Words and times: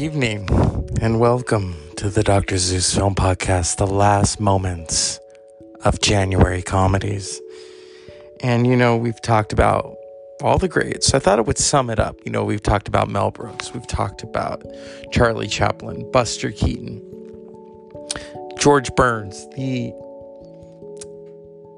evening, 0.00 0.48
and 1.02 1.20
welcome 1.20 1.76
to 1.94 2.08
the 2.08 2.22
Dr. 2.22 2.56
Zeus 2.56 2.94
Film 2.94 3.14
Podcast, 3.14 3.76
the 3.76 3.86
last 3.86 4.40
moments 4.40 5.20
of 5.84 6.00
January 6.00 6.62
comedies. 6.62 7.38
And, 8.42 8.66
you 8.66 8.76
know, 8.76 8.96
we've 8.96 9.20
talked 9.20 9.52
about 9.52 9.94
all 10.40 10.56
the 10.56 10.68
greats. 10.68 11.08
So 11.08 11.18
I 11.18 11.20
thought 11.20 11.38
it 11.38 11.44
would 11.44 11.58
sum 11.58 11.90
it 11.90 11.98
up. 11.98 12.16
You 12.24 12.32
know, 12.32 12.44
we've 12.44 12.62
talked 12.62 12.88
about 12.88 13.10
Mel 13.10 13.30
Brooks, 13.30 13.74
we've 13.74 13.86
talked 13.86 14.22
about 14.22 14.64
Charlie 15.12 15.48
Chaplin, 15.48 16.10
Buster 16.12 16.50
Keaton, 16.50 17.02
George 18.58 18.94
Burns, 18.94 19.46
the 19.50 19.92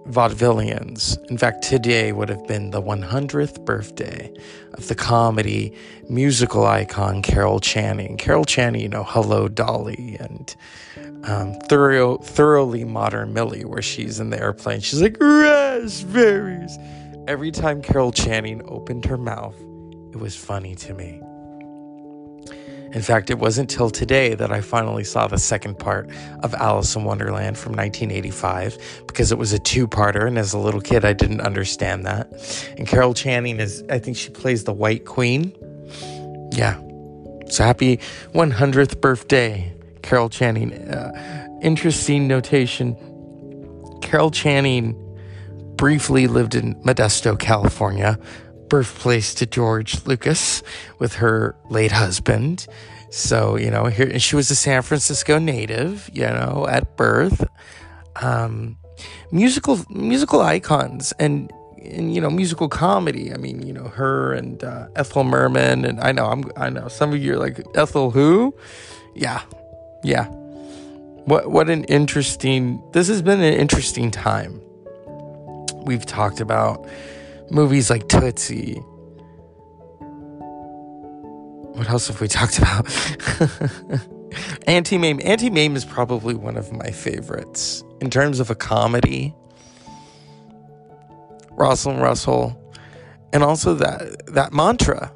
vaudevillians. 0.06 1.18
In 1.30 1.38
fact, 1.38 1.62
today 1.62 2.12
would 2.12 2.28
have 2.28 2.46
been 2.46 2.70
the 2.70 2.82
100th 2.82 3.64
birthday 3.64 4.32
of 4.74 4.88
the 4.88 4.94
comedy 4.94 5.74
musical 6.08 6.66
icon 6.66 7.22
Carol 7.22 7.60
Channing. 7.60 8.16
Carol 8.16 8.44
Channing, 8.44 8.82
you 8.82 8.88
know, 8.88 9.04
Hello 9.04 9.48
Dolly 9.48 10.16
and 10.18 10.54
um, 11.24 11.54
thorough, 11.68 12.18
thoroughly 12.18 12.84
modern 12.84 13.32
Millie, 13.32 13.64
where 13.64 13.82
she's 13.82 14.18
in 14.18 14.30
the 14.30 14.40
airplane. 14.40 14.80
She's 14.80 15.00
like, 15.00 15.16
raspberries. 15.20 16.76
Every 17.28 17.52
time 17.52 17.82
Carol 17.82 18.12
Channing 18.12 18.62
opened 18.66 19.04
her 19.04 19.18
mouth, 19.18 19.56
it 20.12 20.16
was 20.16 20.36
funny 20.36 20.74
to 20.76 20.94
me. 20.94 21.22
In 22.92 23.02
fact, 23.02 23.30
it 23.30 23.38
wasn't 23.38 23.70
till 23.70 23.90
today 23.90 24.34
that 24.34 24.52
I 24.52 24.60
finally 24.60 25.04
saw 25.04 25.26
the 25.26 25.38
second 25.38 25.78
part 25.78 26.10
of 26.42 26.54
Alice 26.54 26.94
in 26.94 27.04
Wonderland 27.04 27.58
from 27.58 27.72
1985 27.72 29.04
because 29.06 29.32
it 29.32 29.38
was 29.38 29.52
a 29.52 29.58
two 29.58 29.88
parter. 29.88 30.26
And 30.26 30.38
as 30.38 30.52
a 30.52 30.58
little 30.58 30.80
kid, 30.80 31.04
I 31.04 31.12
didn't 31.12 31.40
understand 31.40 32.04
that. 32.06 32.30
And 32.76 32.86
Carol 32.86 33.14
Channing 33.14 33.60
is, 33.60 33.82
I 33.88 33.98
think 33.98 34.16
she 34.16 34.30
plays 34.30 34.64
the 34.64 34.72
White 34.72 35.06
Queen. 35.06 35.54
Yeah. 36.52 36.80
So 37.48 37.64
happy 37.64 37.98
100th 38.34 39.00
birthday, 39.00 39.72
Carol 40.02 40.28
Channing. 40.28 40.72
Uh, 40.72 41.48
interesting 41.62 42.28
notation 42.28 42.96
Carol 44.02 44.30
Channing 44.30 44.94
briefly 45.76 46.26
lived 46.26 46.54
in 46.54 46.74
Modesto, 46.82 47.38
California, 47.38 48.18
birthplace 48.72 49.34
to 49.34 49.44
George 49.44 50.02
Lucas 50.06 50.62
with 50.98 51.16
her 51.16 51.54
late 51.68 51.92
husband. 51.92 52.66
So, 53.10 53.58
you 53.58 53.70
know, 53.70 53.84
here 53.84 54.18
she 54.18 54.34
was 54.34 54.50
a 54.50 54.54
San 54.54 54.80
Francisco 54.80 55.38
native, 55.38 56.08
you 56.10 56.22
know, 56.22 56.66
at 56.66 56.96
birth. 56.96 57.46
Um, 58.16 58.78
musical 59.30 59.78
musical 59.90 60.40
icons 60.40 61.12
and 61.18 61.52
and 61.84 62.14
you 62.14 62.20
know 62.22 62.30
musical 62.30 62.70
comedy. 62.70 63.30
I 63.30 63.36
mean, 63.36 63.66
you 63.66 63.74
know, 63.74 63.88
her 63.88 64.32
and 64.32 64.64
uh, 64.64 64.88
Ethel 64.96 65.24
Merman 65.24 65.84
and 65.84 66.00
I 66.00 66.12
know 66.12 66.28
I'm 66.28 66.50
I 66.56 66.70
know 66.70 66.88
some 66.88 67.12
of 67.12 67.22
you 67.22 67.34
are 67.34 67.38
like 67.38 67.60
Ethel 67.74 68.10
who? 68.10 68.54
Yeah. 69.14 69.42
Yeah. 70.02 70.28
What 71.26 71.50
what 71.50 71.68
an 71.68 71.84
interesting 71.84 72.82
this 72.92 73.08
has 73.08 73.20
been 73.20 73.42
an 73.42 73.52
interesting 73.52 74.10
time. 74.10 74.62
We've 75.84 76.06
talked 76.06 76.40
about 76.40 76.88
movies 77.50 77.90
like 77.90 78.08
Tootsie. 78.08 78.82
What 81.74 81.88
else 81.88 82.08
have 82.08 82.20
we 82.20 82.28
talked 82.40 82.58
about? 82.58 82.86
Auntie 84.66 84.98
Mame. 84.98 85.20
Auntie 85.24 85.50
Mame 85.50 85.76
is 85.76 85.84
probably 85.84 86.34
one 86.34 86.56
of 86.56 86.72
my 86.72 86.90
favorites 86.90 87.82
in 88.00 88.10
terms 88.10 88.40
of 88.40 88.50
a 88.50 88.54
comedy. 88.54 89.34
Rosalind 91.50 92.00
Russell, 92.00 92.58
and 93.32 93.42
also 93.42 93.74
that 93.74 94.26
that 94.34 94.52
mantra, 94.52 95.12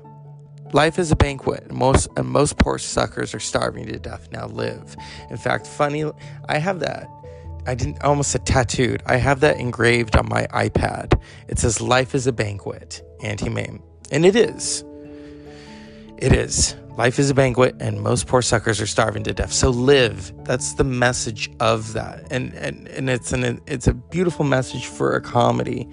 life 0.72 0.98
is 0.98 1.10
a 1.10 1.16
banquet. 1.16 1.64
And 1.64 1.76
most 1.78 2.08
and 2.16 2.28
most 2.28 2.58
poor 2.58 2.78
suckers 2.78 3.34
are 3.34 3.40
starving 3.40 3.86
to 3.86 3.98
death. 3.98 4.28
Now 4.32 4.46
live. 4.46 4.96
In 5.30 5.38
fact, 5.38 5.66
funny, 5.66 6.04
I 6.48 6.58
have 6.58 6.80
that 6.80 7.08
I 7.66 7.74
didn't 7.74 8.02
almost 8.02 8.30
said 8.30 8.46
tattooed. 8.46 9.02
I 9.06 9.16
have 9.16 9.40
that 9.40 9.58
engraved 9.58 10.16
on 10.16 10.28
my 10.28 10.46
iPad. 10.48 11.20
It 11.48 11.58
says 11.58 11.80
"Life 11.80 12.14
is 12.14 12.26
a 12.26 12.32
banquet." 12.32 13.02
Auntie 13.22 13.48
Mame, 13.48 13.82
and 14.10 14.24
it 14.24 14.36
is. 14.36 14.84
It 16.18 16.32
is. 16.32 16.76
Life 16.96 17.18
is 17.18 17.28
a 17.28 17.34
banquet, 17.34 17.76
and 17.78 18.00
most 18.00 18.26
poor 18.26 18.40
suckers 18.40 18.80
are 18.80 18.86
starving 18.86 19.22
to 19.24 19.34
death. 19.34 19.52
So 19.52 19.68
live. 19.68 20.32
That's 20.44 20.74
the 20.74 20.84
message 20.84 21.50
of 21.60 21.92
that, 21.92 22.26
and 22.30 22.54
and 22.54 22.88
and 22.88 23.10
it's 23.10 23.32
an 23.32 23.60
it's 23.66 23.86
a 23.86 23.94
beautiful 23.94 24.44
message 24.44 24.86
for 24.86 25.14
a 25.14 25.20
comedy. 25.20 25.88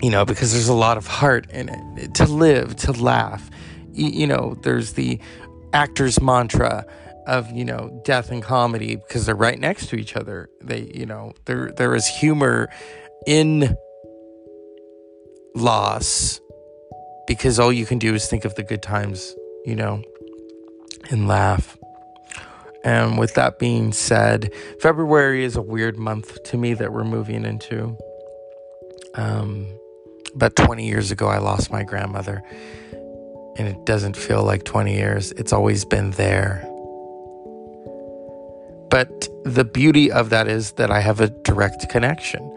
You 0.00 0.10
know, 0.10 0.24
because 0.24 0.52
there's 0.52 0.68
a 0.68 0.74
lot 0.74 0.96
of 0.96 1.06
heart 1.06 1.50
in 1.50 1.68
it. 1.68 2.14
To 2.14 2.24
live, 2.26 2.76
to 2.76 2.92
laugh. 2.92 3.50
You 3.92 4.26
know, 4.26 4.56
there's 4.62 4.94
the 4.94 5.20
actor's 5.72 6.20
mantra 6.20 6.86
of 7.26 7.50
you 7.50 7.64
know 7.64 8.00
death 8.04 8.30
and 8.30 8.42
comedy 8.42 8.96
because 8.96 9.26
they're 9.26 9.34
right 9.34 9.58
next 9.58 9.88
to 9.88 9.96
each 9.96 10.16
other. 10.16 10.48
They 10.62 10.90
you 10.94 11.06
know 11.06 11.32
there 11.46 11.70
there 11.72 11.94
is 11.94 12.06
humor 12.06 12.68
in 13.26 13.76
loss 15.54 16.40
because 17.26 17.58
all 17.58 17.72
you 17.72 17.86
can 17.86 17.98
do 17.98 18.14
is 18.14 18.26
think 18.26 18.44
of 18.44 18.54
the 18.54 18.62
good 18.62 18.82
times 18.82 19.34
you 19.64 19.74
know 19.74 20.02
and 21.10 21.28
laugh. 21.28 21.76
And 22.84 23.16
with 23.18 23.34
that 23.34 23.58
being 23.58 23.92
said 23.92 24.52
february 24.80 25.44
is 25.44 25.56
a 25.56 25.62
weird 25.62 25.98
month 25.98 26.42
to 26.44 26.58
me 26.58 26.74
that 26.74 26.92
we're 26.92 27.04
moving 27.04 27.44
into. 27.44 27.96
Um 29.14 29.66
about 30.34 30.56
20 30.56 30.84
years 30.84 31.12
ago 31.12 31.28
i 31.28 31.38
lost 31.38 31.70
my 31.70 31.84
grandmother 31.84 32.42
and 33.56 33.68
it 33.68 33.84
doesn't 33.84 34.16
feel 34.16 34.42
like 34.42 34.64
20 34.64 34.94
years. 34.94 35.32
It's 35.32 35.52
always 35.52 35.84
been 35.84 36.10
there 36.12 36.68
but 38.94 39.28
the 39.42 39.64
beauty 39.64 40.12
of 40.12 40.30
that 40.30 40.46
is 40.46 40.70
that 40.74 40.92
I 40.92 41.00
have 41.00 41.20
a 41.20 41.28
direct 41.28 41.88
connection. 41.88 42.48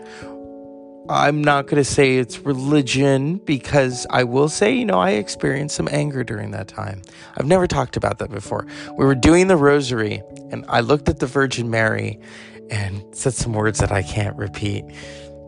I'm 1.09 1.43
not 1.43 1.65
going 1.65 1.81
to 1.81 1.83
say 1.83 2.17
it's 2.17 2.37
religion 2.37 3.37
because 3.37 4.05
I 4.11 4.23
will 4.23 4.47
say, 4.47 4.75
you 4.75 4.85
know, 4.85 4.99
I 4.99 5.13
experienced 5.13 5.75
some 5.75 5.87
anger 5.91 6.23
during 6.23 6.51
that 6.51 6.67
time. 6.67 7.01
I've 7.37 7.47
never 7.47 7.65
talked 7.65 7.97
about 7.97 8.19
that 8.19 8.29
before. 8.29 8.67
We 8.99 9.03
were 9.03 9.15
doing 9.15 9.47
the 9.47 9.57
rosary 9.57 10.21
and 10.51 10.63
I 10.69 10.81
looked 10.81 11.09
at 11.09 11.17
the 11.17 11.25
Virgin 11.25 11.71
Mary 11.71 12.19
and 12.69 13.03
said 13.15 13.33
some 13.33 13.53
words 13.53 13.79
that 13.79 13.91
I 13.91 14.03
can't 14.03 14.37
repeat. 14.37 14.85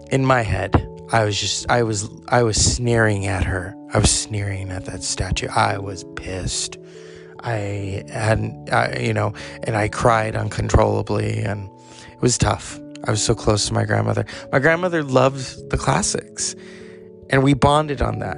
In 0.09 0.25
my 0.25 0.41
head, 0.41 0.73
I 1.11 1.23
was 1.23 1.39
just 1.39 1.69
I 1.69 1.83
was 1.83 2.09
I 2.29 2.41
was 2.41 2.57
sneering 2.57 3.27
at 3.27 3.43
her. 3.43 3.75
I 3.93 3.99
was 3.99 4.09
sneering 4.09 4.71
at 4.71 4.85
that 4.85 5.03
statue. 5.03 5.49
I 5.49 5.77
was 5.77 6.03
pissed. 6.15 6.79
I 7.43 8.03
hadn't, 8.09 8.71
I, 8.71 8.97
you 8.99 9.13
know, 9.13 9.33
and 9.63 9.75
I 9.75 9.87
cried 9.87 10.35
uncontrollably, 10.35 11.39
and 11.39 11.69
it 12.11 12.21
was 12.21 12.37
tough. 12.37 12.79
I 13.05 13.11
was 13.11 13.23
so 13.23 13.33
close 13.33 13.67
to 13.67 13.73
my 13.73 13.85
grandmother. 13.85 14.25
My 14.51 14.59
grandmother 14.59 15.03
loved 15.03 15.69
the 15.69 15.77
classics, 15.77 16.55
and 17.29 17.43
we 17.43 17.53
bonded 17.53 18.01
on 18.01 18.19
that. 18.19 18.37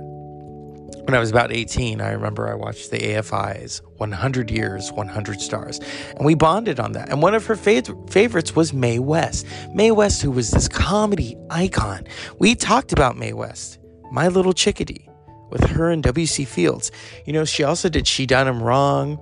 When 1.05 1.15
I 1.15 1.19
was 1.19 1.31
about 1.31 1.51
18, 1.51 1.99
I 1.99 2.11
remember 2.11 2.47
I 2.49 2.53
watched 2.53 2.91
the 2.91 2.99
AFI's 2.99 3.81
100 3.97 4.51
Years, 4.51 4.91
100 4.91 5.41
Stars, 5.41 5.79
and 6.15 6.25
we 6.25 6.35
bonded 6.35 6.79
on 6.79 6.91
that. 6.91 7.09
And 7.09 7.23
one 7.23 7.33
of 7.33 7.45
her 7.47 7.55
fav- 7.55 8.09
favorites 8.11 8.55
was 8.55 8.71
Mae 8.71 8.99
West. 8.99 9.47
Mae 9.73 9.91
West, 9.91 10.21
who 10.21 10.29
was 10.29 10.51
this 10.51 10.67
comedy 10.67 11.35
icon. 11.49 12.05
We 12.37 12.53
talked 12.53 12.93
about 12.93 13.17
Mae 13.17 13.33
West, 13.33 13.79
my 14.11 14.27
little 14.27 14.53
chickadee 14.53 15.10
with 15.51 15.63
her 15.71 15.89
and 15.89 16.01
W.C. 16.03 16.45
Fields. 16.45 16.91
You 17.25 17.33
know, 17.33 17.45
she 17.45 17.63
also 17.63 17.89
did 17.89 18.07
She 18.07 18.25
Done 18.25 18.47
Him 18.47 18.63
Wrong, 18.63 19.19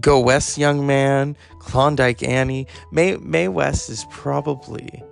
Go 0.00 0.20
West 0.20 0.58
Young 0.58 0.86
Man, 0.86 1.36
Klondike 1.58 2.22
Annie. 2.22 2.66
Mae, 2.92 3.16
Mae 3.16 3.48
West 3.48 3.90
is 3.90 4.06
probably, 4.10 5.02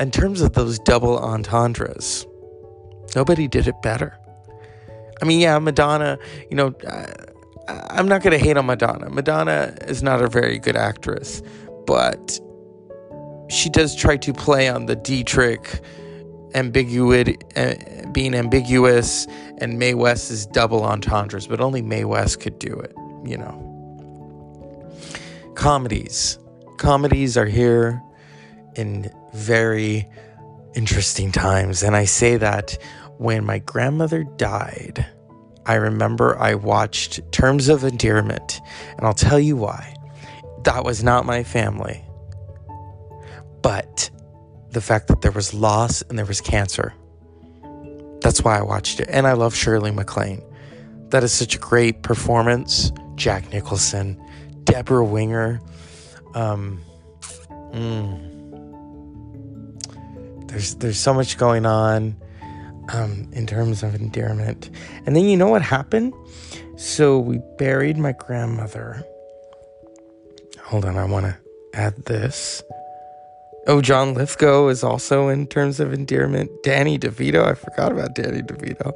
in 0.00 0.10
terms 0.10 0.40
of 0.40 0.54
those 0.54 0.78
double 0.78 1.18
entendres, 1.18 2.26
nobody 3.14 3.46
did 3.46 3.66
it 3.68 3.80
better. 3.82 4.18
I 5.20 5.24
mean, 5.24 5.40
yeah, 5.40 5.58
Madonna, 5.58 6.18
you 6.50 6.56
know, 6.56 6.74
uh, 6.86 7.06
I'm 7.68 8.08
not 8.08 8.22
going 8.22 8.36
to 8.36 8.44
hate 8.44 8.56
on 8.56 8.66
Madonna. 8.66 9.08
Madonna 9.10 9.76
is 9.82 10.02
not 10.02 10.20
a 10.20 10.28
very 10.28 10.58
good 10.58 10.76
actress, 10.76 11.42
but 11.86 12.40
she 13.48 13.68
does 13.70 13.94
try 13.94 14.16
to 14.16 14.32
play 14.32 14.68
on 14.68 14.86
the 14.86 14.96
Dietrich 14.96 15.80
ambiguity, 16.54 17.38
uh, 17.56 17.74
being 18.12 18.34
ambiguous, 18.34 19.26
and 19.58 19.78
Mae 19.78 19.94
West 19.94 20.30
is 20.30 20.46
double 20.46 20.84
entendres, 20.84 21.46
but 21.46 21.60
only 21.60 21.82
Mae 21.82 22.04
West 22.04 22.40
could 22.40 22.58
do 22.58 22.74
it, 22.74 22.94
you 23.24 23.36
know. 23.36 23.68
Comedies. 25.54 26.38
Comedies 26.78 27.36
are 27.36 27.46
here 27.46 28.02
in 28.74 29.10
very 29.34 30.08
interesting 30.74 31.32
times, 31.32 31.82
and 31.82 31.94
I 31.94 32.04
say 32.04 32.36
that 32.36 32.76
when 33.18 33.44
my 33.44 33.58
grandmother 33.58 34.24
died, 34.24 35.06
I 35.64 35.74
remember 35.74 36.36
I 36.38 36.54
watched 36.54 37.20
Terms 37.30 37.68
of 37.68 37.84
Endearment, 37.84 38.60
and 38.96 39.06
I'll 39.06 39.14
tell 39.14 39.38
you 39.38 39.56
why. 39.56 39.94
That 40.64 40.84
was 40.84 41.04
not 41.04 41.24
my 41.24 41.44
family. 41.44 42.04
But 43.62 44.10
the 44.72 44.80
fact 44.80 45.08
that 45.08 45.20
there 45.20 45.32
was 45.32 45.54
loss 45.54 46.02
and 46.02 46.18
there 46.18 46.26
was 46.26 46.40
cancer. 46.40 46.94
That's 48.20 48.42
why 48.42 48.58
I 48.58 48.62
watched 48.62 49.00
it. 49.00 49.08
And 49.10 49.26
I 49.26 49.32
love 49.32 49.54
Shirley 49.54 49.90
MacLaine. 49.90 50.42
that 51.10 51.22
is 51.22 51.32
such 51.32 51.56
a 51.56 51.58
great 51.58 52.02
performance. 52.02 52.90
Jack 53.16 53.52
Nicholson, 53.52 54.20
Deborah 54.64 55.04
Winger. 55.04 55.60
Um, 56.34 56.80
mm, 57.74 58.32
there's 60.48 60.76
there's 60.76 60.98
so 60.98 61.12
much 61.12 61.36
going 61.36 61.66
on 61.66 62.16
um, 62.92 63.28
in 63.32 63.46
terms 63.46 63.82
of 63.82 63.94
endearment. 63.94 64.70
And 65.04 65.14
then 65.14 65.24
you 65.24 65.36
know 65.36 65.48
what 65.48 65.62
happened? 65.62 66.14
So 66.76 67.18
we 67.18 67.40
buried 67.58 67.98
my 67.98 68.12
grandmother. 68.12 69.04
Hold 70.60 70.86
on, 70.86 70.96
I 70.96 71.04
want 71.04 71.26
to 71.26 71.36
add 71.74 72.04
this. 72.04 72.62
Oh, 73.66 73.80
John 73.80 74.14
Lithgow 74.14 74.68
is 74.68 74.82
also 74.82 75.28
in 75.28 75.46
terms 75.46 75.78
of 75.78 75.92
endearment. 75.92 76.50
Danny 76.64 76.98
DeVito, 76.98 77.44
I 77.44 77.54
forgot 77.54 77.92
about 77.92 78.14
Danny 78.14 78.42
DeVito. 78.42 78.92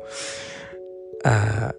Uh, 1.24 1.70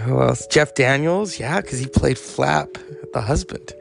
who 0.00 0.20
else? 0.20 0.46
Jeff 0.46 0.74
Daniels, 0.74 1.38
yeah, 1.38 1.60
because 1.60 1.78
he 1.78 1.86
played 1.86 2.18
Flap, 2.18 2.68
the 3.12 3.20
husband. 3.20 3.72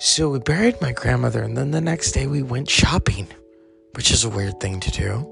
So 0.00 0.30
we 0.30 0.38
buried 0.38 0.80
my 0.80 0.92
grandmother, 0.92 1.42
and 1.42 1.56
then 1.56 1.70
the 1.70 1.80
next 1.80 2.12
day 2.12 2.26
we 2.26 2.42
went 2.42 2.68
shopping, 2.68 3.28
which 3.94 4.10
is 4.10 4.24
a 4.24 4.28
weird 4.30 4.58
thing 4.58 4.80
to 4.80 4.90
do. 4.90 5.28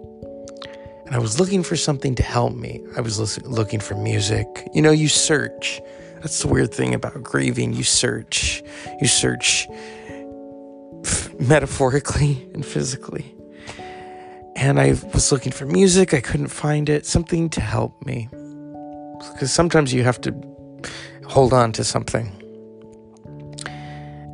And 1.06 1.16
I 1.16 1.18
was 1.18 1.40
looking 1.40 1.62
for 1.62 1.76
something 1.76 2.14
to 2.14 2.22
help 2.22 2.54
me. 2.54 2.80
I 2.96 3.00
was 3.00 3.42
looking 3.44 3.80
for 3.80 3.96
music. 3.96 4.46
You 4.74 4.82
know, 4.82 4.92
you 4.92 5.08
search. 5.08 5.80
That's 6.20 6.40
the 6.42 6.48
weird 6.48 6.72
thing 6.72 6.94
about 6.94 7.20
grieving. 7.22 7.72
You 7.72 7.82
search. 7.82 8.62
You 9.00 9.08
search 9.08 9.66
metaphorically 11.40 12.48
and 12.54 12.64
physically. 12.64 13.34
And 14.56 14.78
I 14.78 14.90
was 15.14 15.32
looking 15.32 15.52
for 15.52 15.64
music, 15.64 16.12
I 16.12 16.20
couldn't 16.20 16.48
find 16.48 16.88
it, 16.88 17.06
something 17.06 17.48
to 17.50 17.60
help 17.60 18.04
me. 18.04 18.28
Because 19.32 19.50
sometimes 19.52 19.92
you 19.92 20.04
have 20.04 20.20
to 20.22 20.34
hold 21.26 21.52
on 21.52 21.72
to 21.72 21.84
something. 21.84 22.36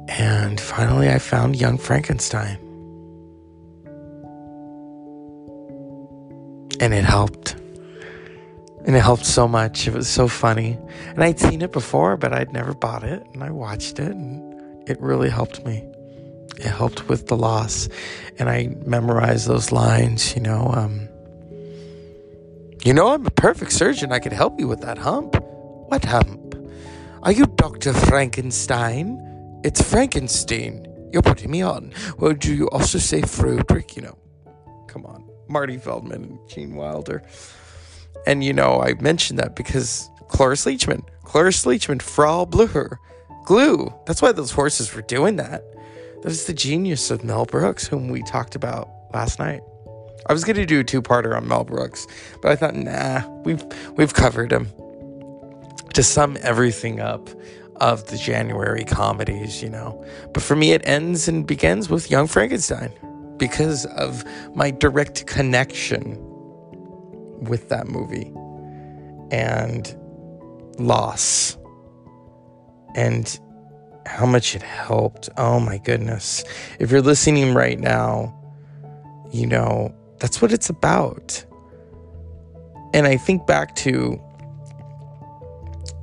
And 0.08 0.60
finally, 0.60 1.08
I 1.08 1.18
found 1.18 1.56
Young 1.56 1.78
Frankenstein. 1.78 2.58
And 6.80 6.92
it 6.92 7.04
helped. 7.04 7.52
And 8.84 8.94
it 8.96 9.00
helped 9.00 9.26
so 9.26 9.46
much. 9.46 9.86
It 9.86 9.94
was 9.94 10.08
so 10.08 10.28
funny. 10.28 10.78
And 11.08 11.22
I'd 11.22 11.38
seen 11.38 11.62
it 11.62 11.72
before, 11.72 12.16
but 12.16 12.32
I'd 12.32 12.52
never 12.52 12.74
bought 12.74 13.04
it. 13.04 13.24
And 13.32 13.42
I 13.42 13.50
watched 13.50 13.98
it, 13.98 14.12
and 14.12 14.88
it 14.88 15.00
really 15.00 15.30
helped 15.30 15.64
me 15.64 15.84
it 16.56 16.66
helped 16.66 17.08
with 17.08 17.26
the 17.26 17.36
loss. 17.36 17.88
And 18.38 18.48
I 18.48 18.74
memorized 18.84 19.46
those 19.46 19.72
lines, 19.72 20.34
you 20.34 20.42
know. 20.42 20.72
Um, 20.74 21.08
you 22.84 22.92
know, 22.94 23.08
I'm 23.08 23.26
a 23.26 23.30
perfect 23.30 23.72
surgeon. 23.72 24.12
I 24.12 24.18
could 24.18 24.32
help 24.32 24.60
you 24.60 24.68
with 24.68 24.80
that 24.82 24.98
hump. 24.98 25.36
What 25.88 26.04
hump? 26.04 26.54
Are 27.22 27.32
you 27.32 27.46
Dr. 27.46 27.92
Frankenstein? 27.92 29.20
It's 29.64 29.82
Frankenstein. 29.82 30.86
You're 31.12 31.22
putting 31.22 31.50
me 31.50 31.62
on. 31.62 31.92
Well, 32.18 32.32
do 32.34 32.54
you 32.54 32.68
also 32.70 32.98
say 32.98 33.22
Frederick? 33.22 33.96
You 33.96 34.02
know, 34.02 34.18
come 34.86 35.04
on. 35.06 35.28
Marty 35.48 35.78
Feldman 35.78 36.22
and 36.22 36.48
Gene 36.48 36.74
Wilder. 36.74 37.22
And, 38.26 38.42
you 38.42 38.52
know, 38.52 38.80
I 38.82 38.94
mentioned 38.94 39.38
that 39.38 39.56
because 39.56 40.10
Cloris 40.28 40.64
Leachman, 40.64 41.02
Cloris 41.22 41.64
Leachman, 41.64 42.02
Frau 42.02 42.44
Blücher, 42.44 42.96
glue. 43.44 43.92
That's 44.06 44.20
why 44.20 44.32
those 44.32 44.50
horses 44.50 44.94
were 44.94 45.02
doing 45.02 45.36
that. 45.36 45.62
That 46.22 46.32
is 46.32 46.46
the 46.46 46.54
genius 46.54 47.10
of 47.10 47.24
Mel 47.24 47.44
Brooks, 47.44 47.86
whom 47.86 48.08
we 48.08 48.22
talked 48.22 48.54
about 48.54 48.88
last 49.12 49.38
night. 49.38 49.60
I 50.28 50.32
was 50.32 50.44
going 50.44 50.56
to 50.56 50.66
do 50.66 50.80
a 50.80 50.84
two-parter 50.84 51.36
on 51.36 51.46
Mel 51.46 51.64
Brooks, 51.64 52.06
but 52.42 52.50
I 52.50 52.56
thought, 52.56 52.74
nah, 52.74 53.26
we've 53.44 53.64
we've 53.96 54.14
covered 54.14 54.52
him. 54.52 54.68
To 55.94 56.02
sum 56.02 56.36
everything 56.42 57.00
up 57.00 57.30
of 57.76 58.06
the 58.08 58.18
January 58.18 58.84
comedies, 58.84 59.62
you 59.62 59.70
know. 59.70 60.04
But 60.34 60.42
for 60.42 60.56
me, 60.56 60.72
it 60.72 60.82
ends 60.86 61.28
and 61.28 61.46
begins 61.46 61.88
with 61.88 62.10
Young 62.10 62.26
Frankenstein 62.26 62.92
because 63.38 63.86
of 63.86 64.24
my 64.54 64.70
direct 64.70 65.26
connection 65.26 66.18
with 67.40 67.68
that 67.68 67.86
movie 67.86 68.32
and 69.30 69.96
loss 70.78 71.56
and 72.94 73.38
how 74.06 74.26
much 74.26 74.54
it 74.54 74.62
helped. 74.62 75.28
Oh 75.36 75.60
my 75.60 75.78
goodness. 75.78 76.44
If 76.78 76.90
you're 76.90 77.02
listening 77.02 77.54
right 77.54 77.78
now, 77.78 78.32
you 79.32 79.46
know, 79.46 79.94
that's 80.18 80.40
what 80.40 80.52
it's 80.52 80.70
about. 80.70 81.44
And 82.94 83.06
I 83.06 83.16
think 83.16 83.46
back 83.46 83.74
to, 83.76 84.20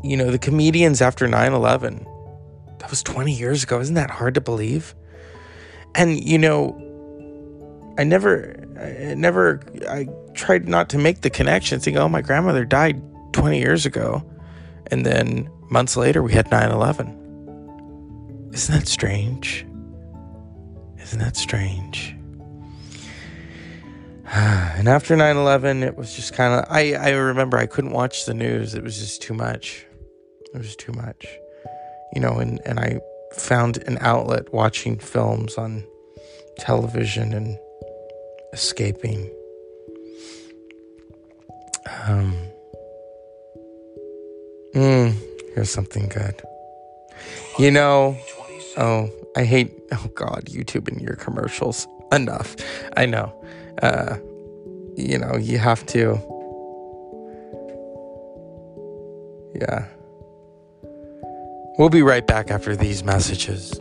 you 0.03 0.17
know, 0.17 0.29
the 0.29 0.37
comedians 0.37 1.01
after 1.01 1.27
9 1.27 1.53
11. 1.53 2.05
That 2.79 2.89
was 2.89 3.01
20 3.01 3.31
years 3.31 3.63
ago. 3.63 3.79
Isn't 3.79 3.95
that 3.95 4.11
hard 4.11 4.35
to 4.35 4.41
believe? 4.41 4.93
And, 5.95 6.21
you 6.21 6.37
know, 6.37 6.77
I 7.97 8.03
never, 8.03 8.55
I 8.79 9.13
never, 9.13 9.61
I 9.87 10.07
tried 10.33 10.67
not 10.67 10.89
to 10.89 10.97
make 10.97 11.21
the 11.21 11.29
connection, 11.29 11.79
saying, 11.79 11.97
oh, 11.97 12.09
my 12.09 12.21
grandmother 12.21 12.65
died 12.65 13.01
20 13.31 13.57
years 13.59 13.85
ago. 13.85 14.23
And 14.87 15.05
then 15.05 15.49
months 15.69 15.95
later, 15.95 16.21
we 16.21 16.33
had 16.33 16.51
9 16.51 16.71
11. 16.71 17.22
Isn't 18.53 18.75
that 18.75 18.87
strange? 18.87 19.65
Isn't 21.01 21.19
that 21.19 21.35
strange? 21.35 22.15
And 24.75 24.87
after 24.87 25.15
9 25.15 25.37
11, 25.37 25.83
it 25.83 25.95
was 25.95 26.15
just 26.15 26.33
kind 26.33 26.53
of, 26.53 26.65
I, 26.69 26.93
I 26.93 27.09
remember 27.11 27.57
I 27.57 27.67
couldn't 27.67 27.91
watch 27.91 28.25
the 28.25 28.33
news. 28.33 28.73
It 28.73 28.83
was 28.83 28.97
just 28.97 29.21
too 29.21 29.33
much. 29.33 29.85
It 30.53 30.57
was 30.57 30.75
too 30.75 30.91
much. 30.91 31.25
You 32.13 32.21
know, 32.21 32.39
and, 32.39 32.59
and 32.65 32.79
I 32.79 32.99
found 33.33 33.77
an 33.83 33.97
outlet 34.01 34.51
watching 34.53 34.97
films 34.97 35.55
on 35.55 35.83
television 36.57 37.33
and 37.33 37.57
escaping. 38.53 39.31
Um, 42.07 42.35
mm, 44.75 45.15
here's 45.53 45.69
something 45.69 46.09
good. 46.09 46.41
You 47.59 47.71
know, 47.71 48.17
Oh, 48.75 49.09
I 49.35 49.43
hate, 49.43 49.71
oh 49.91 50.07
God, 50.15 50.45
YouTube 50.45 50.87
and 50.87 50.99
your 50.99 51.15
commercials. 51.15 51.87
Enough. 52.11 52.55
I 52.97 53.05
know. 53.05 53.33
Uh, 53.81 54.17
you 54.95 55.17
know, 55.17 55.35
you 55.35 55.57
have 55.59 55.85
to. 55.87 56.19
Yeah. 59.55 59.85
We'll 61.77 61.89
be 61.89 62.01
right 62.01 62.25
back 62.25 62.49
after 62.51 62.75
these 62.75 63.03
messages. 63.03 63.79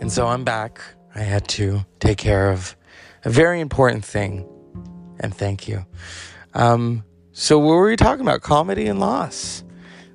And 0.00 0.10
so 0.10 0.26
I'm 0.26 0.44
back. 0.44 0.80
I 1.14 1.20
had 1.20 1.46
to 1.48 1.84
take 2.00 2.16
care 2.16 2.50
of 2.50 2.74
a 3.24 3.30
very 3.30 3.60
important 3.60 4.04
thing 4.04 4.46
and 5.20 5.34
thank 5.34 5.68
you. 5.68 5.84
Um, 6.54 7.04
so, 7.32 7.58
what 7.58 7.74
were 7.74 7.88
we 7.88 7.96
talking 7.96 8.22
about? 8.22 8.42
Comedy 8.42 8.86
and 8.86 8.98
loss. 9.00 9.62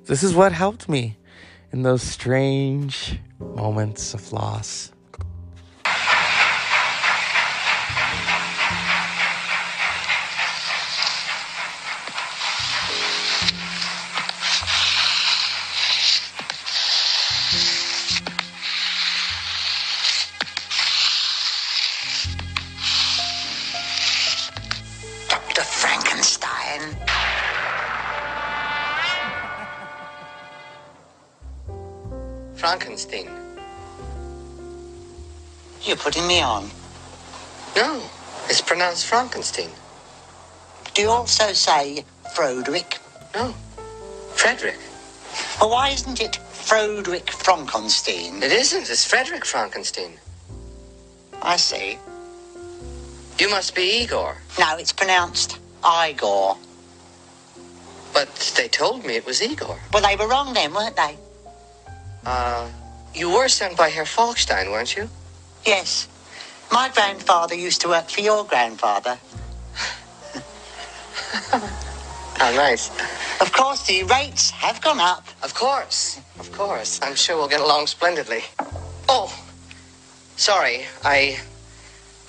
This 0.04 0.22
is 0.22 0.34
what 0.34 0.52
helped 0.52 0.88
me 0.88 1.16
in 1.72 1.82
those 1.82 2.02
strange 2.02 3.18
moments 3.38 4.14
of 4.14 4.32
loss. 4.32 4.92
Putting 36.04 36.26
me 36.26 36.42
on. 36.42 36.70
No, 37.74 38.02
it's 38.50 38.60
pronounced 38.60 39.06
Frankenstein. 39.06 39.70
Do 40.92 41.00
you 41.00 41.08
also 41.08 41.54
say 41.54 42.04
Frederick? 42.34 42.98
No, 43.34 43.54
Frederick. 44.34 44.78
Well, 45.58 45.70
why 45.70 45.88
isn't 45.88 46.20
it 46.20 46.36
Frederick 46.36 47.30
Frankenstein? 47.30 48.42
It 48.42 48.52
isn't. 48.52 48.90
It's 48.90 49.06
Frederick 49.06 49.46
Frankenstein. 49.46 50.12
I 51.40 51.56
see. 51.56 51.98
You 53.38 53.48
must 53.48 53.74
be 53.74 54.02
Igor. 54.02 54.36
No, 54.58 54.76
it's 54.76 54.92
pronounced 54.92 55.58
Igor. 55.82 56.58
But 58.12 58.52
they 58.58 58.68
told 58.68 59.06
me 59.06 59.16
it 59.16 59.24
was 59.24 59.40
Igor. 59.42 59.78
Well, 59.90 60.02
they 60.02 60.16
were 60.16 60.28
wrong 60.28 60.52
then, 60.52 60.74
weren't 60.74 60.96
they? 60.96 61.16
Uh, 62.26 62.68
you 63.14 63.30
were 63.30 63.48
sent 63.48 63.76
by 63.78 63.88
Herr 63.88 64.04
Falkstein, 64.04 64.70
weren't 64.70 64.94
you? 64.96 65.08
Yes. 65.66 66.08
My 66.70 66.90
grandfather 66.92 67.54
used 67.54 67.80
to 67.82 67.88
work 67.88 68.08
for 68.08 68.20
your 68.20 68.44
grandfather. 68.44 69.18
How 72.36 72.50
nice. 72.50 72.90
Of 73.40 73.52
course, 73.52 73.86
the 73.86 74.02
rates 74.04 74.50
have 74.50 74.80
gone 74.82 75.00
up. 75.00 75.26
Of 75.42 75.54
course. 75.54 76.20
Of 76.38 76.50
course. 76.52 77.00
I'm 77.02 77.14
sure 77.14 77.36
we'll 77.36 77.48
get 77.48 77.60
along 77.60 77.86
splendidly. 77.86 78.42
Oh, 79.08 79.32
sorry. 80.36 80.84
I, 81.04 81.38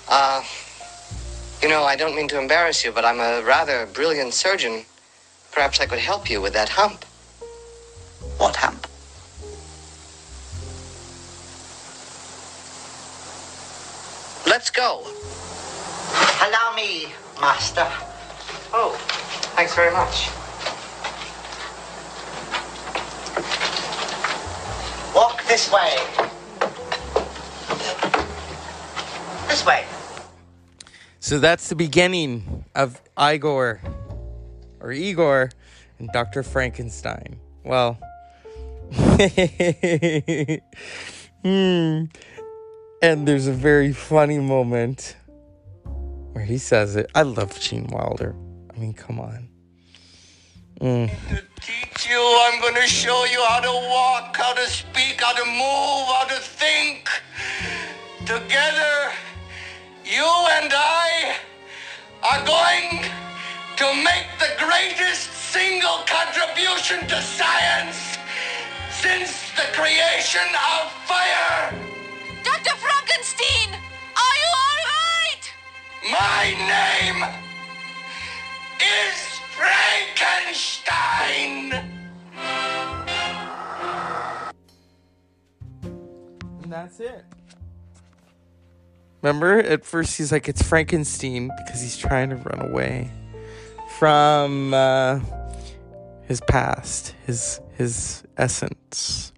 uh, 0.08 0.42
you 1.60 1.68
know, 1.68 1.82
I 1.84 1.96
don't 1.96 2.14
mean 2.14 2.28
to 2.28 2.38
embarrass 2.38 2.84
you, 2.84 2.92
but 2.92 3.04
I'm 3.04 3.20
a 3.20 3.42
rather 3.42 3.86
brilliant 3.86 4.32
surgeon. 4.32 4.84
Perhaps 5.52 5.80
I 5.80 5.86
could 5.86 5.98
help 5.98 6.30
you 6.30 6.40
with 6.40 6.52
that 6.52 6.68
hump. 6.68 7.04
What 8.38 8.56
hump? 8.56 8.85
Let's 14.56 14.70
go. 14.70 15.02
Allow 16.40 16.72
me, 16.74 17.08
master. 17.38 17.86
Oh, 18.72 18.96
thanks 19.54 19.74
very 19.74 19.92
much. 19.92 20.30
Walk 25.14 25.44
this 25.46 25.70
way. 25.70 25.98
This 29.46 29.66
way. 29.66 29.84
So 31.20 31.38
that's 31.38 31.68
the 31.68 31.76
beginning 31.76 32.64
of 32.74 33.02
Igor 33.20 33.82
or 34.80 34.90
Igor 34.90 35.50
and 35.98 36.08
Dr. 36.14 36.42
Frankenstein. 36.42 37.40
Well, 37.62 37.98
hmm. 41.42 42.04
And 43.02 43.28
there's 43.28 43.46
a 43.46 43.52
very 43.52 43.92
funny 43.92 44.38
moment 44.38 45.16
where 46.32 46.44
he 46.44 46.58
says 46.58 46.96
it. 46.96 47.10
I 47.14 47.22
love 47.22 47.58
Gene 47.60 47.86
Wilder. 47.88 48.34
I 48.74 48.78
mean, 48.78 48.94
come 48.94 49.20
on. 49.20 49.48
Mm. 50.80 51.10
To 51.28 51.42
teach 51.60 52.10
you, 52.10 52.20
I'm 52.44 52.60
going 52.60 52.74
to 52.74 52.86
show 52.86 53.24
you 53.24 53.42
how 53.44 53.60
to 53.60 53.88
walk, 53.88 54.36
how 54.36 54.54
to 54.54 54.66
speak, 54.66 55.20
how 55.20 55.32
to 55.32 55.44
move, 55.44 56.06
how 56.08 56.26
to 56.28 56.40
think. 56.40 57.08
Together, 58.20 59.12
you 60.04 60.26
and 60.60 60.72
I 60.74 61.36
are 62.22 62.44
going 62.44 63.04
to 63.76 64.04
make 64.04 64.26
the 64.38 64.52
greatest 64.58 65.32
single 65.32 66.00
contribution 66.06 67.06
to 67.08 67.22
science 67.22 68.18
since 68.90 69.50
the 69.52 69.72
creation 69.72 70.48
of 70.80 70.90
fire. 71.06 71.95
Dr. 73.36 73.36
Frankenstein, 73.36 73.80
are 74.16 74.36
you 74.40 74.48
all 74.54 74.78
right? 74.86 75.44
My 76.10 76.54
name 76.66 77.20
is 78.80 79.40
Frankenstein. 79.56 81.72
And 86.62 86.72
that's 86.72 87.00
it. 87.00 87.24
Remember, 89.22 89.58
at 89.58 89.84
first 89.84 90.16
he's 90.18 90.30
like, 90.30 90.48
it's 90.48 90.62
Frankenstein 90.62 91.50
because 91.64 91.82
he's 91.82 91.96
trying 91.96 92.30
to 92.30 92.36
run 92.36 92.60
away 92.70 93.10
from 93.98 94.72
uh, 94.72 95.18
his 96.22 96.40
past, 96.42 97.12
his 97.26 97.60
his 97.76 98.22
essence, 98.36 99.32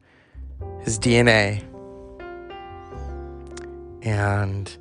his 0.83 0.99
DNA. 0.99 1.64
And 4.02 4.76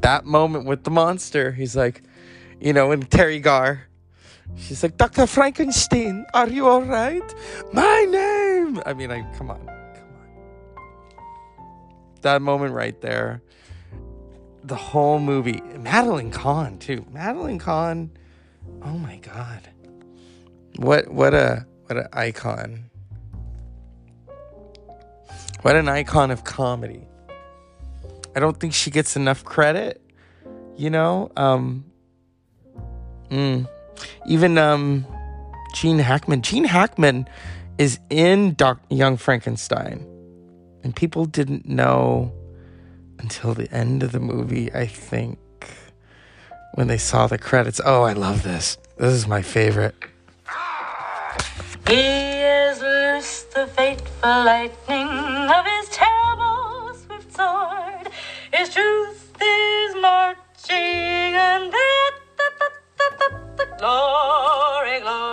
that 0.00 0.24
moment 0.24 0.64
with 0.64 0.84
the 0.84 0.90
monster, 0.90 1.52
he's 1.52 1.76
like, 1.76 2.02
you 2.60 2.72
know, 2.72 2.92
and 2.92 3.08
Teri 3.08 3.42
Garr, 3.42 3.82
she's 4.56 4.82
like, 4.82 4.96
Dr. 4.96 5.26
Frankenstein, 5.26 6.26
are 6.34 6.48
you 6.48 6.66
all 6.66 6.82
right? 6.82 7.34
My 7.72 8.06
name. 8.08 8.82
I 8.86 8.94
mean, 8.94 9.10
I 9.10 9.22
come 9.36 9.50
on, 9.50 9.60
come 9.66 10.08
on. 10.16 10.86
That 12.22 12.42
moment 12.42 12.74
right 12.74 13.00
there, 13.00 13.42
the 14.64 14.76
whole 14.76 15.18
movie, 15.18 15.62
Madeline 15.78 16.30
Kahn 16.30 16.78
too. 16.78 17.04
Madeline 17.12 17.58
Kahn, 17.58 18.10
oh 18.82 18.98
my 18.98 19.16
god, 19.18 19.68
what 20.76 21.08
what 21.08 21.34
a 21.34 21.66
what 21.86 21.96
an 21.96 22.08
icon. 22.12 22.84
What 25.62 25.74
an 25.74 25.88
icon 25.88 26.30
of 26.30 26.44
comedy. 26.44 27.08
I 28.38 28.40
don't 28.40 28.60
think 28.60 28.72
she 28.72 28.92
gets 28.92 29.16
enough 29.16 29.44
credit. 29.44 30.00
You 30.76 30.90
know, 30.90 31.32
um, 31.36 31.84
mm, 33.30 33.68
even 34.28 34.56
um, 34.58 35.04
Gene 35.74 35.98
Hackman. 35.98 36.42
Gene 36.42 36.62
Hackman 36.62 37.28
is 37.78 37.98
in 38.10 38.54
Doc 38.54 38.78
Young 38.90 39.16
Frankenstein, 39.16 40.06
and 40.84 40.94
people 40.94 41.24
didn't 41.24 41.66
know 41.66 42.32
until 43.18 43.54
the 43.54 43.68
end 43.74 44.04
of 44.04 44.12
the 44.12 44.20
movie. 44.20 44.72
I 44.72 44.86
think 44.86 45.40
when 46.74 46.86
they 46.86 46.98
saw 46.98 47.26
the 47.26 47.38
credits. 47.38 47.80
Oh, 47.84 48.04
I 48.04 48.12
love 48.12 48.44
this. 48.44 48.78
This 48.98 49.14
is 49.14 49.26
my 49.26 49.42
favorite. 49.42 49.96
He 51.88 52.38
the 53.58 53.66
fateful 53.66 54.44
lightning 54.44 55.08
of 55.50 55.66
his 55.66 55.88
sword. 55.88 56.27
His 58.58 58.70
truth 58.70 59.36
is 59.40 59.94
marching 60.02 60.74
and 60.74 61.72
the, 61.72 62.12
the, 62.38 62.50
the, 62.58 62.70
the, 62.98 63.08
the, 63.18 63.28
the 63.56 63.66
glory, 63.78 64.98
glory, 64.98 65.27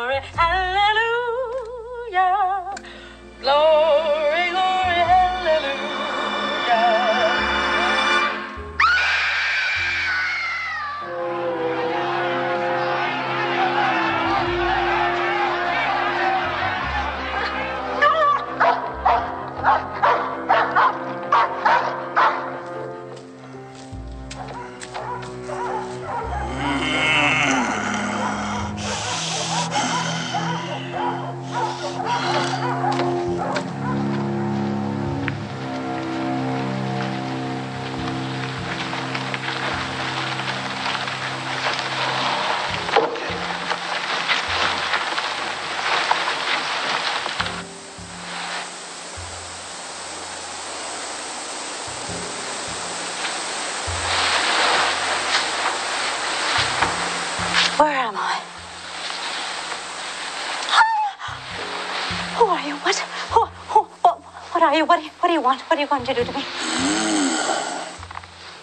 want? 65.45 65.61
What 65.61 65.77
are 65.77 65.81
you 65.81 65.87
going 65.87 66.03
to 66.05 66.13
do 66.13 66.23
to 66.25 66.33
me? 66.33 66.43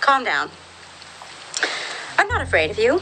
Calm 0.00 0.24
down. 0.24 0.50
I'm 2.18 2.28
not 2.28 2.42
afraid 2.42 2.70
of 2.70 2.78
you. 2.78 3.00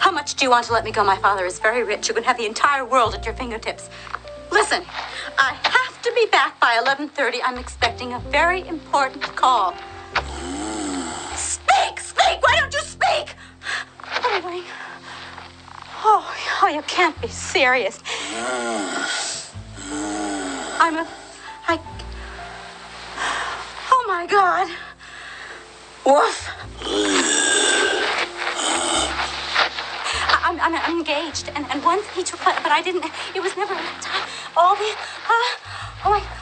How 0.00 0.10
much 0.10 0.34
do 0.34 0.44
you 0.44 0.50
want 0.50 0.66
to 0.66 0.72
let 0.72 0.84
me 0.84 0.90
go? 0.90 1.04
My 1.04 1.16
father 1.16 1.46
is 1.46 1.58
very 1.60 1.84
rich. 1.84 2.08
You 2.08 2.14
can 2.14 2.24
have 2.24 2.36
the 2.36 2.46
entire 2.46 2.84
world 2.84 3.14
at 3.14 3.24
your 3.24 3.34
fingertips. 3.34 3.88
Listen, 4.50 4.82
I 5.38 5.56
have 5.62 6.02
to 6.02 6.12
be 6.14 6.26
back 6.26 6.58
by 6.58 6.76
11:30. 6.84 7.40
I'm 7.44 7.58
expecting 7.58 8.12
a 8.14 8.18
very 8.18 8.66
important 8.66 9.22
call. 9.36 9.74
Speak, 11.36 12.00
speak. 12.00 12.42
Why 12.42 12.56
don't 12.58 12.74
you 12.74 12.80
speak? 12.80 13.28
What 14.20 14.26
are 14.26 14.36
you 14.36 14.42
doing? 14.42 14.64
Oh, 16.02 16.24
oh, 16.62 16.68
you 16.68 16.82
can't 16.82 17.18
be 17.20 17.28
serious. 17.28 18.00
I'm 20.80 20.96
a. 20.96 21.19
my 24.20 24.26
God. 24.26 24.68
Woof. 26.04 26.50
I'm, 30.44 30.60
I'm, 30.60 30.74
I'm 30.74 30.98
engaged, 30.98 31.48
and, 31.54 31.64
and 31.70 31.82
once 31.82 32.06
he 32.10 32.22
took, 32.22 32.38
but, 32.44 32.54
but 32.62 32.70
I 32.70 32.82
didn't. 32.82 33.06
It 33.34 33.40
was 33.40 33.56
never 33.56 33.72
time. 33.74 34.28
All 34.58 34.76
the. 34.76 34.92
Uh, 35.24 36.04
oh 36.04 36.10
my. 36.10 36.39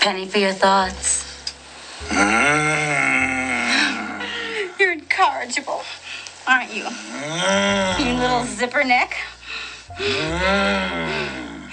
Penny 0.00 0.26
for 0.26 0.38
your 0.38 0.52
thoughts. 0.52 1.26
Hmm. 2.08 3.20
You're 4.80 4.92
incorrigible, 4.92 5.82
aren't 6.48 6.74
you? 6.74 6.84
Hmm. 6.88 8.02
You 8.02 8.14
little 8.14 8.44
zipper 8.44 8.82
neck. 8.82 9.12
Hmm. 9.92 11.66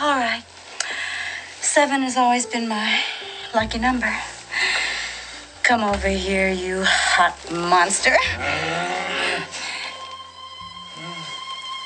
All 0.02 0.16
right. 0.16 0.42
Seven 1.60 2.00
has 2.00 2.16
always 2.16 2.46
been 2.46 2.68
my 2.68 3.02
lucky 3.54 3.78
number. 3.78 4.10
Come 5.62 5.84
over 5.84 6.08
here, 6.08 6.50
you 6.50 6.84
hot 6.86 7.36
monster. 7.52 8.16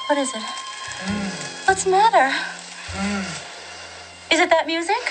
What 0.06 0.16
is 0.16 0.32
it? 0.32 0.42
What's 1.66 1.82
the 1.82 1.90
matter? 1.90 2.32
Is 4.38 4.44
it 4.44 4.50
that 4.50 4.68
music? 4.68 5.02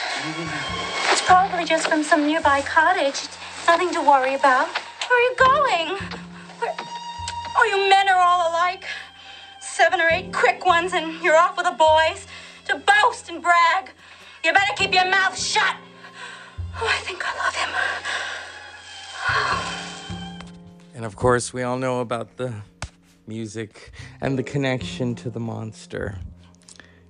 It's 1.12 1.22
probably 1.24 1.66
just 1.66 1.90
from 1.90 2.02
some 2.02 2.26
nearby 2.26 2.62
cottage. 2.62 3.26
It's 3.26 3.68
nothing 3.68 3.92
to 3.92 4.00
worry 4.00 4.36
about. 4.36 4.70
Where 4.70 5.20
are 5.20 5.24
you 5.28 5.36
going? 5.36 5.98
Where... 6.60 6.74
Oh, 7.58 7.66
you 7.70 7.90
men 7.90 8.08
are 8.08 8.22
all 8.22 8.50
alike. 8.50 8.86
Seven 9.60 10.00
or 10.00 10.08
eight 10.10 10.32
quick 10.32 10.66
ones, 10.66 10.94
and 10.94 11.22
you're 11.22 11.36
off 11.36 11.58
with 11.58 11.66
the 11.66 11.74
boys 11.74 12.26
to 12.70 12.78
boast 12.78 13.28
and 13.28 13.44
brag. 13.44 13.92
You 14.46 14.54
better 14.54 14.72
keep 14.78 14.94
your 14.94 15.12
mouth 15.12 15.38
shut. 15.38 15.76
Oh, 16.80 16.88
I 16.88 16.96
think 17.00 17.22
I 17.28 17.36
love 17.44 17.54
him. 17.54 17.70
And 20.96 21.04
of 21.04 21.18
course, 21.18 21.52
we 21.52 21.64
all 21.64 21.78
know 21.78 22.00
about 22.00 22.38
the 22.38 22.54
music 23.28 23.92
and 24.22 24.40
the 24.40 24.44
connection 24.44 25.16
to 25.16 25.30
the 25.30 25.42
monster. 25.42 26.18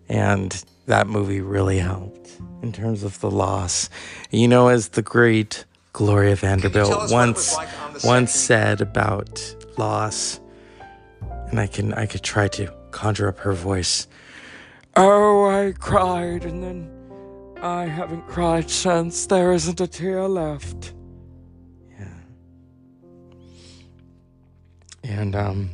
And 0.09 0.63
that 0.85 1.07
movie 1.07 1.41
really 1.41 1.79
helped 1.79 2.29
in 2.61 2.71
terms 2.71 3.03
of 3.03 3.19
the 3.19 3.29
loss. 3.29 3.89
You 4.31 4.47
know, 4.47 4.69
as 4.69 4.89
the 4.89 5.01
great 5.01 5.65
Gloria 5.93 6.35
Vanderbilt 6.35 7.11
once 7.11 7.55
like 7.55 7.69
once 8.03 8.31
said 8.31 8.81
about 8.81 9.55
loss, 9.77 10.39
and 11.49 11.59
I 11.59 11.67
can 11.67 11.93
I 11.93 12.05
could 12.05 12.23
try 12.23 12.47
to 12.49 12.71
conjure 12.91 13.27
up 13.27 13.39
her 13.39 13.53
voice. 13.53 14.07
Oh, 14.95 15.45
I 15.49 15.73
cried, 15.73 16.45
and 16.45 16.63
then 16.63 16.89
I 17.61 17.85
haven't 17.85 18.27
cried 18.27 18.69
since. 18.69 19.25
There 19.25 19.51
isn't 19.53 19.81
a 19.81 19.87
tear 19.87 20.27
left. 20.27 20.93
Yeah. 21.99 22.07
And 25.03 25.35
um 25.35 25.69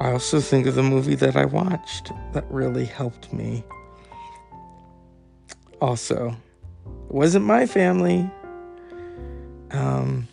I 0.00 0.10
also 0.12 0.40
think 0.40 0.66
of 0.66 0.74
the 0.74 0.82
movie 0.82 1.14
that 1.16 1.36
I 1.36 1.44
watched 1.44 2.12
that 2.32 2.44
really 2.50 2.84
helped 2.84 3.32
me. 3.32 3.64
Also, 5.80 6.36
it 7.08 7.14
wasn't 7.14 7.44
my 7.44 7.66
family, 7.66 8.30
um, 9.70 10.28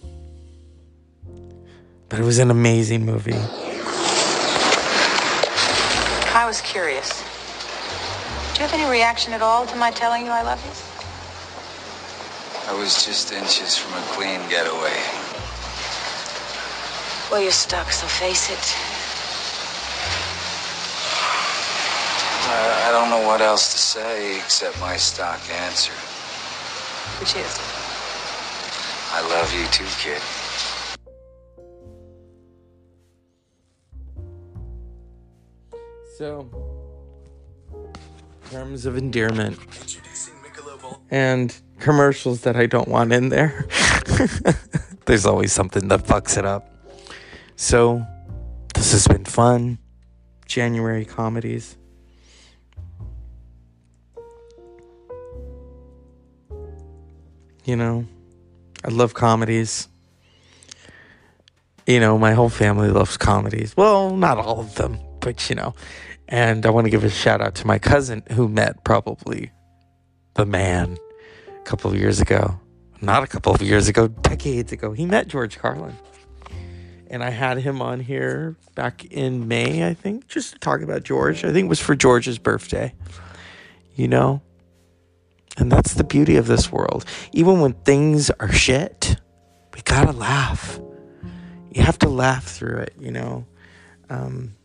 but 2.10 2.20
it 2.20 2.24
was 2.24 2.40
an 2.40 2.52
amazing 2.52 3.06
movie. 3.06 3.34
I 6.34 6.46
was 6.46 6.62
curious. 6.62 7.24
Do 8.54 8.62
you 8.62 8.68
have 8.68 8.74
any 8.74 8.90
reaction 8.92 9.34
at 9.34 9.42
all 9.42 9.66
to 9.66 9.76
my 9.76 9.92
telling 9.92 10.26
you 10.26 10.32
I 10.32 10.42
love 10.44 10.64
you? 10.66 10.72
I 12.70 12.74
was 12.80 13.06
just 13.06 13.32
inches 13.34 13.78
from 13.78 13.94
a 13.98 14.02
clean 14.14 14.40
getaway. 14.50 15.00
Well, 17.32 17.42
you're 17.42 17.52
stuck, 17.52 17.92
so 17.92 18.08
face 18.08 18.50
it. 18.52 18.76
I, 22.52 22.90
I 22.90 22.92
don't 22.92 23.01
know 23.12 23.28
what 23.28 23.41
else 23.41 23.74
to 23.74 23.78
say 23.78 24.38
except 24.38 24.80
my 24.80 24.95
stock 24.95 25.41
answer. 25.50 25.91
Which 27.19 27.36
is? 27.36 27.60
I 29.12 29.19
love 29.28 29.54
you 29.54 29.65
too, 29.67 29.84
kid. 30.00 30.21
So, 36.17 36.50
terms 38.50 38.86
of 38.86 38.95
endearment 38.95 39.60
and 41.10 41.54
commercials 41.80 42.41
that 42.41 42.56
I 42.56 42.65
don't 42.65 42.88
want 42.88 43.12
in 43.12 43.28
there. 43.28 43.67
There's 45.06 45.26
always 45.26 45.52
something 45.52 45.89
that 45.89 46.06
fucks 46.06 46.38
it 46.38 46.45
up. 46.45 46.74
So, 47.58 48.06
this 48.74 48.93
has 48.93 49.06
been 49.06 49.26
fun. 49.26 49.80
January 50.45 51.04
comedies. 51.04 51.76
You 57.63 57.76
know, 57.76 58.06
I 58.84 58.89
love 58.89 59.13
comedies. 59.13 59.88
You 61.86 62.00
know, 62.00 62.17
my 62.17 62.34
whole 62.34 62.50
family 62.50 62.89
loves 62.89 63.17
comedies. 63.17 63.76
Well, 63.76 64.15
not 64.15 64.38
all 64.38 64.60
of 64.60 64.76
them, 64.76 65.00
but 65.19 65.50
you 65.50 65.56
know. 65.56 65.76
And 66.28 66.65
I 66.65 66.69
want 66.69 66.86
to 66.86 66.91
give 66.91 67.04
a 67.04 67.10
shout 67.10 67.41
out 67.41 67.56
to 67.56 67.67
my 67.67 67.78
cousin 67.78 68.24
who 68.32 68.47
met 68.47 68.84
probably 68.84 69.52
the 70.36 70.45
man 70.45 70.97
a 71.47 71.63
couple 71.63 71.91
of 71.91 71.97
years 71.97 72.21
ago. 72.21 72.60
Not 73.02 73.24
a 73.24 73.28
couple 73.28 73.54
of 73.54 73.62
years 73.62 73.88
ago, 73.88 74.08
decades 74.08 74.71
ago. 74.71 74.93
He 74.93 75.06
met 75.06 75.28
George 75.28 75.58
Carlin. 75.58 75.95
And 77.10 77.24
I 77.24 77.32
had 77.32 77.58
him 77.58 77.82
on 77.82 78.00
here 78.00 78.56
back 78.74 79.04
in 79.06 79.47
May, 79.47 79.86
I 79.86 79.93
think, 79.93 80.28
just 80.28 80.54
to 80.54 80.60
talk 80.60 80.82
about 80.82 81.04
George. 81.04 81.43
I 81.43 81.52
think 81.52 81.65
it 81.65 81.69
was 81.69 81.82
for 81.82 81.95
George's 81.95 82.38
birthday. 82.39 82.93
You 83.95 84.08
know? 84.08 84.41
And 85.58 85.72
that's 85.72 85.94
the 85.96 86.04
beauty 86.04 86.38
of 86.38 86.48
this 86.48 86.72
world. 86.72 87.06
Even 87.34 87.60
when 87.60 87.74
things 87.74 88.30
are 88.40 88.52
shit, 88.52 89.18
we 89.74 89.82
gotta 89.82 90.12
laugh. 90.12 90.80
You 91.72 91.84
have 91.84 92.00
to 92.00 92.10
laugh 92.10 92.46
through 92.46 92.78
it, 92.78 92.94
you 93.00 93.12
know? 93.12 93.46
Um, 94.10 94.56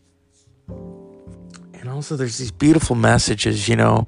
and 0.69 1.89
also, 1.89 2.17
there's 2.17 2.39
these 2.39 2.51
beautiful 2.51 2.97
messages, 2.97 3.69
you 3.69 3.77
know. 3.77 4.07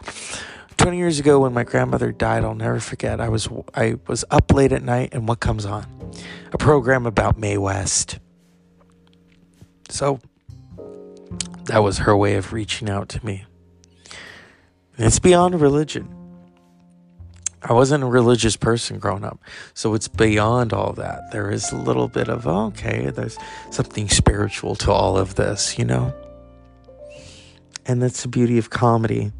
20 0.78 0.96
years 0.96 1.18
ago 1.18 1.40
when 1.40 1.52
my 1.52 1.64
grandmother 1.64 2.12
died, 2.12 2.44
I'll 2.44 2.54
never 2.54 2.80
forget. 2.80 3.20
I 3.20 3.28
was 3.28 3.48
I 3.74 3.96
was 4.06 4.24
up 4.30 4.52
late 4.52 4.72
at 4.72 4.82
night 4.82 5.10
and 5.12 5.28
what 5.28 5.40
comes 5.40 5.66
on? 5.66 5.86
A 6.52 6.58
program 6.58 7.04
about 7.04 7.36
Mae 7.38 7.58
West. 7.58 8.18
So 9.90 10.20
that 11.64 11.78
was 11.78 11.98
her 11.98 12.16
way 12.16 12.36
of 12.36 12.52
reaching 12.52 12.88
out 12.88 13.08
to 13.10 13.24
me. 13.24 13.44
And 14.96 15.06
it's 15.06 15.18
beyond 15.18 15.60
religion. 15.60 16.17
I 17.68 17.74
wasn't 17.74 18.02
a 18.02 18.06
religious 18.06 18.56
person 18.56 18.98
growing 18.98 19.24
up, 19.24 19.38
so 19.74 19.92
it's 19.92 20.08
beyond 20.08 20.72
all 20.72 20.94
that. 20.94 21.30
There 21.32 21.50
is 21.50 21.70
a 21.70 21.76
little 21.76 22.08
bit 22.08 22.30
of, 22.30 22.46
oh, 22.46 22.68
okay, 22.68 23.10
there's 23.10 23.36
something 23.70 24.08
spiritual 24.08 24.74
to 24.76 24.90
all 24.90 25.18
of 25.18 25.34
this, 25.34 25.78
you 25.78 25.84
know? 25.84 26.14
And 27.84 28.02
that's 28.02 28.22
the 28.22 28.28
beauty 28.28 28.56
of 28.56 28.70
comedy. 28.70 29.32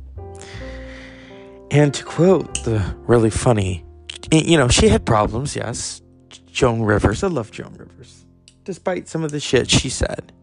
And 1.71 1.95
to 1.95 2.05
quote 2.05 2.65
the 2.65 2.95
really 3.07 3.31
funny, 3.31 3.87
you 4.31 4.59
know, 4.59 4.69
she 4.69 4.89
had 4.89 5.07
problems, 5.07 5.57
yes. 5.57 6.03
Joan 6.47 6.83
Rivers, 6.83 7.23
I 7.23 7.29
love 7.29 7.51
Joan 7.51 7.75
Rivers, 7.79 8.27
despite 8.65 9.09
some 9.09 9.25
of 9.25 9.31
the 9.31 9.41
shit 9.41 9.71
she 9.71 9.89
said. 9.89 10.35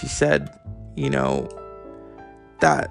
She 0.00 0.06
said, 0.06 0.58
you 0.96 1.10
know, 1.10 1.50
that 2.60 2.88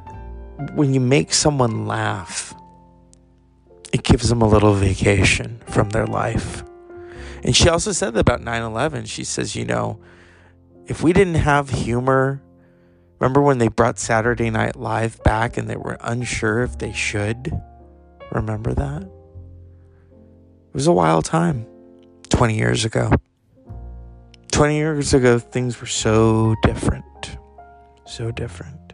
when 0.76 0.94
you 0.94 1.00
make 1.00 1.34
someone 1.34 1.88
laugh, 1.88 2.54
gives 4.04 4.30
them 4.30 4.42
a 4.42 4.48
little 4.48 4.74
vacation 4.74 5.62
from 5.68 5.90
their 5.90 6.06
life. 6.06 6.64
And 7.44 7.56
she 7.56 7.70
also 7.70 7.92
said 7.92 8.14
that 8.14 8.22
about 8.22 8.42
9 8.42 8.62
11. 8.62 9.06
She 9.06 9.24
says, 9.24 9.56
you 9.56 9.66
know, 9.66 10.00
if 10.88 11.04
we 11.04 11.14
didn't 11.14 11.36
have 11.36 11.70
humor, 11.70 12.42
remember 13.20 13.42
when 13.42 13.58
they 13.58 13.68
brought 13.68 14.00
Saturday 14.00 14.50
Night 14.50 14.76
Live 14.76 15.22
back 15.24 15.58
and 15.58 15.70
they 15.70 15.76
were 15.76 15.98
unsure 16.02 16.64
if 16.64 16.78
they 16.78 16.94
should? 16.94 17.52
Remember 18.32 18.74
that? 18.74 19.04
It 19.04 20.74
was 20.74 20.88
a 20.88 20.94
wild 20.94 21.26
time 21.26 21.68
20 22.30 22.58
years 22.58 22.86
ago. 22.86 23.12
20 24.52 24.76
years 24.76 25.14
ago, 25.14 25.40
things 25.40 25.80
were 25.82 25.88
so 25.88 26.56
different. 26.64 27.38
So 28.06 28.32
different. 28.32 28.94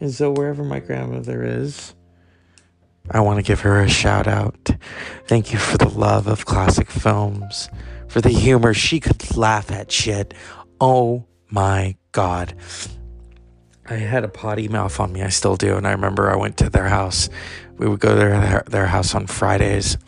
And 0.00 0.12
so, 0.12 0.32
wherever 0.32 0.64
my 0.64 0.80
grandmother 0.80 1.42
is, 1.44 1.94
I 3.12 3.20
want 3.20 3.38
to 3.38 3.42
give 3.42 3.60
her 3.60 3.80
a 3.80 3.88
shout 3.88 4.26
out. 4.26 4.70
Thank 5.26 5.52
you 5.52 5.58
for 5.58 5.76
the 5.76 5.88
love 5.88 6.26
of 6.26 6.46
classic 6.46 6.90
films, 6.90 7.68
for 8.08 8.20
the 8.20 8.30
humor. 8.30 8.72
She 8.72 9.00
could 9.00 9.36
laugh 9.36 9.70
at 9.70 9.92
shit. 9.92 10.32
Oh 10.80 11.26
my 11.50 11.96
God. 12.12 12.54
I 13.88 13.96
had 13.96 14.24
a 14.24 14.28
potty 14.28 14.68
mouth 14.68 14.98
on 14.98 15.12
me. 15.12 15.22
I 15.22 15.28
still 15.28 15.56
do. 15.56 15.76
And 15.76 15.86
I 15.86 15.92
remember 15.92 16.30
I 16.30 16.36
went 16.36 16.56
to 16.58 16.70
their 16.70 16.88
house. 16.88 17.28
We 17.76 17.86
would 17.86 18.00
go 18.00 18.10
to 18.10 18.14
their, 18.14 18.64
their 18.66 18.86
house 18.86 19.14
on 19.14 19.26
Fridays. 19.26 19.98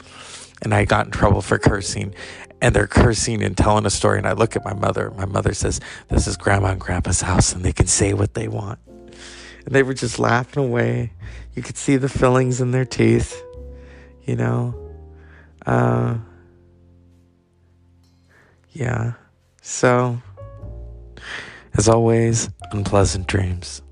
And 0.62 0.75
I 0.75 0.87
got 0.87 1.07
in 1.07 1.12
trouble 1.12 1.43
for 1.43 1.59
cursing. 1.59 2.14
And 2.62 2.75
they're 2.75 2.87
cursing 2.87 3.43
and 3.43 3.55
telling 3.55 3.85
a 3.85 3.90
story. 3.90 4.17
And 4.17 4.27
I 4.27 4.33
look 4.33 4.57
at 4.57 4.64
my 4.64 4.73
mother. 4.73 5.11
My 5.11 5.27
mother 5.27 5.53
says, 5.53 5.81
This 6.09 6.27
is 6.27 6.38
grandma 6.38 6.69
and 6.69 6.81
grandpa's 6.81 7.21
house. 7.21 7.53
And 7.53 7.62
they 7.62 7.73
can 7.73 7.87
say 7.87 8.14
what 8.14 8.33
they 8.33 8.49
want. 8.49 8.79
And 9.64 9.74
they 9.74 9.83
were 9.83 9.94
just 9.94 10.18
laughing 10.18 10.64
away. 10.64 11.12
You 11.55 11.62
could 11.62 11.77
see 11.77 11.96
the 11.96 12.09
fillings 12.09 12.61
in 12.61 12.70
their 12.70 12.85
teeth, 12.85 13.42
you 14.24 14.37
know. 14.37 14.74
Uh, 15.64 16.18
yeah. 18.72 19.14
So, 19.62 20.20
as 21.74 21.88
always, 21.88 22.50
unpleasant 22.72 23.27
dreams. 23.27 23.83